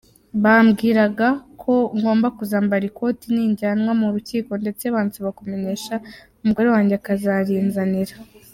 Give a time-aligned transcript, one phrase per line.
[0.43, 1.27] Bambwiraga
[1.61, 5.93] ko ngomba kuzambara ikoti ninjyanwa mu rukiko ndetse bansaba kumenyesha
[6.41, 8.15] umugore wanjye akazarinzanira.